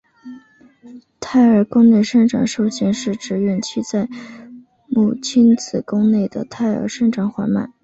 [1.19, 4.09] 胎儿宫内生长受限是指孕期在
[4.87, 7.71] 母亲子宫内的胎儿生长缓慢。